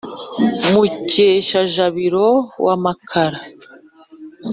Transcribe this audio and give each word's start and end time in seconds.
mukesha-jabiro 0.71 2.27
wa 2.65 2.75
makara, 2.83 3.39